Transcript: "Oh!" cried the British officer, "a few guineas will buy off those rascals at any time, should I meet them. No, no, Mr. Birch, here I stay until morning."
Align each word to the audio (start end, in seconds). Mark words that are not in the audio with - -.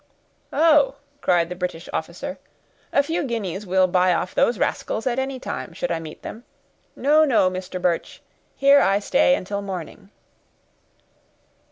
"Oh!" 0.51 0.95
cried 1.21 1.49
the 1.49 1.55
British 1.55 1.87
officer, 1.93 2.39
"a 2.91 3.03
few 3.03 3.23
guineas 3.23 3.67
will 3.67 3.85
buy 3.85 4.15
off 4.15 4.33
those 4.33 4.57
rascals 4.57 5.05
at 5.05 5.19
any 5.19 5.39
time, 5.39 5.73
should 5.73 5.91
I 5.91 5.99
meet 5.99 6.23
them. 6.23 6.43
No, 6.95 7.23
no, 7.23 7.51
Mr. 7.51 7.79
Birch, 7.79 8.23
here 8.55 8.81
I 8.81 8.97
stay 8.97 9.35
until 9.35 9.61
morning." 9.61 10.09